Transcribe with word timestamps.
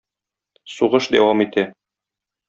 Сугыш 0.77 1.09
дәвам 1.15 1.43
итә. 1.45 1.67